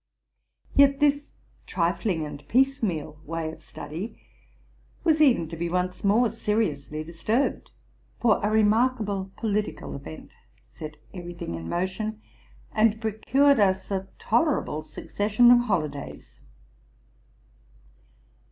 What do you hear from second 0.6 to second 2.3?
Yet this trifling